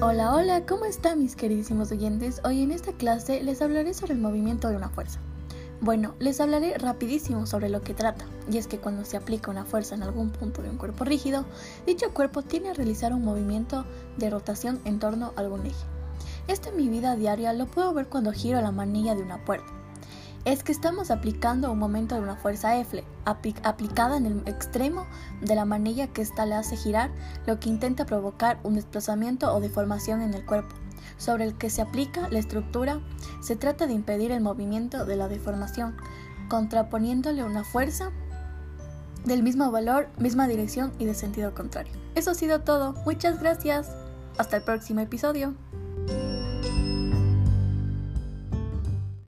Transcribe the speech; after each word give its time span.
Hola, 0.00 0.34
hola, 0.34 0.66
¿cómo 0.66 0.86
están 0.86 1.20
mis 1.20 1.36
queridísimos 1.36 1.92
oyentes? 1.92 2.40
Hoy 2.44 2.62
en 2.62 2.72
esta 2.72 2.92
clase 2.92 3.44
les 3.44 3.62
hablaré 3.62 3.94
sobre 3.94 4.14
el 4.14 4.18
movimiento 4.18 4.68
de 4.68 4.76
una 4.76 4.88
fuerza. 4.88 5.20
Bueno, 5.80 6.16
les 6.18 6.40
hablaré 6.40 6.76
rapidísimo 6.78 7.46
sobre 7.46 7.68
lo 7.68 7.80
que 7.80 7.94
trata, 7.94 8.24
y 8.50 8.58
es 8.58 8.66
que 8.66 8.78
cuando 8.78 9.04
se 9.04 9.16
aplica 9.16 9.52
una 9.52 9.64
fuerza 9.64 9.94
en 9.94 10.02
algún 10.02 10.30
punto 10.30 10.62
de 10.62 10.70
un 10.70 10.78
cuerpo 10.78 11.04
rígido, 11.04 11.44
dicho 11.86 12.12
cuerpo 12.12 12.42
tiene 12.42 12.70
que 12.70 12.74
realizar 12.74 13.14
un 13.14 13.24
movimiento 13.24 13.84
de 14.16 14.30
rotación 14.30 14.80
en 14.84 14.98
torno 14.98 15.32
a 15.36 15.40
algún 15.40 15.64
eje. 15.64 15.86
Esto 16.48 16.70
en 16.70 16.76
mi 16.76 16.88
vida 16.88 17.14
diaria 17.14 17.52
lo 17.52 17.66
puedo 17.66 17.94
ver 17.94 18.08
cuando 18.08 18.32
giro 18.32 18.60
la 18.60 18.72
manilla 18.72 19.14
de 19.14 19.22
una 19.22 19.44
puerta 19.44 19.83
es 20.44 20.62
que 20.62 20.72
estamos 20.72 21.10
aplicando 21.10 21.72
un 21.72 21.78
momento 21.78 22.14
de 22.14 22.20
una 22.20 22.36
fuerza 22.36 22.76
F 22.76 23.02
aplicada 23.24 24.16
en 24.16 24.26
el 24.26 24.42
extremo 24.46 25.06
de 25.40 25.54
la 25.54 25.64
manilla 25.64 26.08
que 26.08 26.22
ésta 26.22 26.44
le 26.44 26.54
hace 26.54 26.76
girar, 26.76 27.10
lo 27.46 27.58
que 27.58 27.70
intenta 27.70 28.04
provocar 28.04 28.58
un 28.62 28.74
desplazamiento 28.74 29.54
o 29.54 29.60
deformación 29.60 30.20
en 30.20 30.34
el 30.34 30.44
cuerpo, 30.44 30.74
sobre 31.16 31.44
el 31.44 31.56
que 31.56 31.70
se 31.70 31.80
aplica 31.80 32.28
la 32.28 32.38
estructura. 32.38 33.00
Se 33.40 33.56
trata 33.56 33.86
de 33.86 33.94
impedir 33.94 34.32
el 34.32 34.42
movimiento 34.42 35.06
de 35.06 35.16
la 35.16 35.28
deformación, 35.28 35.96
contraponiéndole 36.48 37.42
una 37.42 37.64
fuerza 37.64 38.10
del 39.24 39.42
mismo 39.42 39.70
valor, 39.70 40.08
misma 40.18 40.46
dirección 40.46 40.92
y 40.98 41.06
de 41.06 41.14
sentido 41.14 41.54
contrario. 41.54 41.92
Eso 42.14 42.32
ha 42.32 42.34
sido 42.34 42.60
todo. 42.60 42.92
Muchas 43.06 43.40
gracias. 43.40 43.90
Hasta 44.36 44.58
el 44.58 44.62
próximo 44.62 45.00
episodio. 45.00 45.54